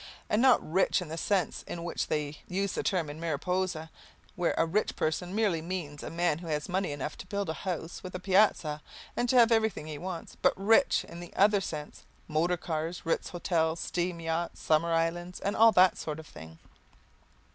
[0.31, 3.91] And not rich in the sense in which they use the term in Mariposa,
[4.35, 7.53] where a rich person merely means a man who has money enough to build a
[7.69, 8.81] house with a piazza
[9.15, 13.29] and to have everything he wants; but rich in the other sense, motor cars, Ritz
[13.29, 16.57] hotels, steam yachts, summer islands and all that sort of thing.